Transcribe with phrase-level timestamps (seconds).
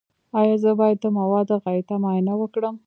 [0.39, 2.75] ایا زه باید د مواد غایطه معاینه وکړم؟